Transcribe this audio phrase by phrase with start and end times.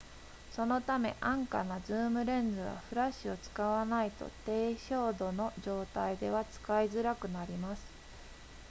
[0.55, 7.83] そのため安価なズームレンズはフラッシュを使わないと低照度の状態では使いづらくなります